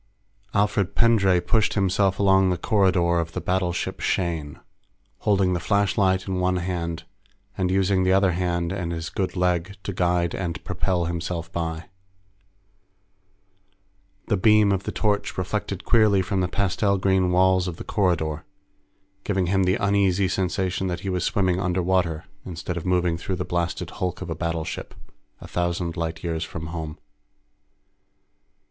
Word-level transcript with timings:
_Alfred 0.59 0.95
Pendray 0.95 1.39
pushed 1.39 1.75
himself 1.75 2.17
along 2.17 2.49
the 2.49 2.57
corridor 2.57 3.19
of 3.19 3.33
the 3.33 3.39
battleship 3.39 3.99
Shane, 3.99 4.59
holding 5.19 5.53
the 5.53 5.59
flashlight 5.59 6.27
in 6.27 6.39
one 6.39 6.55
hand 6.55 7.03
and 7.55 7.69
using 7.69 8.01
the 8.03 8.11
other 8.11 8.31
hand 8.31 8.71
and 8.71 8.91
his 8.91 9.11
good 9.11 9.35
leg 9.35 9.77
to 9.83 9.93
guide 9.93 10.33
and 10.33 10.63
propel 10.63 11.05
himself 11.05 11.51
by. 11.51 11.85
The 14.25 14.37
beam 14.37 14.71
of 14.71 14.85
the 14.85 14.91
torch 14.91 15.37
reflected 15.37 15.85
queerly 15.85 16.23
from 16.23 16.39
the 16.39 16.47
pastel 16.47 16.97
green 16.97 17.29
walls 17.29 17.67
of 17.67 17.77
the 17.77 17.83
corridor, 17.83 18.43
giving 19.23 19.45
him 19.53 19.65
the 19.65 19.75
uneasy 19.75 20.27
sensation 20.27 20.87
that 20.87 21.01
he 21.01 21.09
was 21.09 21.23
swimming 21.23 21.59
underwater 21.59 22.25
instead 22.43 22.75
of 22.75 22.87
moving 22.87 23.19
through 23.19 23.35
the 23.35 23.45
blasted 23.45 23.91
hulk 23.91 24.19
of 24.23 24.31
a 24.31 24.35
battleship, 24.35 24.95
a 25.39 25.47
thousand 25.47 25.95
light 25.95 26.23
years 26.23 26.43
from 26.43 26.65
home. 26.73 26.97